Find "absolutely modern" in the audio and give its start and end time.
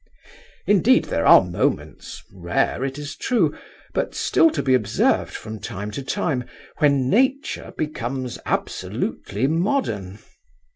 8.43-10.17